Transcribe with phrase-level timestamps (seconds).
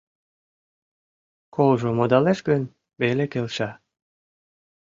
[1.55, 2.63] Колжо модалеш гын,
[3.01, 3.69] веле келша.